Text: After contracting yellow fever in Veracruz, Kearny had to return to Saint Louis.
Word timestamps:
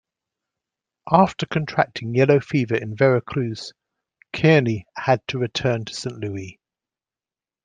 After 1.11 1.45
contracting 1.45 2.15
yellow 2.15 2.39
fever 2.39 2.73
in 2.73 2.95
Veracruz, 2.95 3.71
Kearny 4.33 4.85
had 4.97 5.21
to 5.27 5.37
return 5.37 5.85
to 5.85 5.93
Saint 5.93 6.15
Louis. 6.19 6.59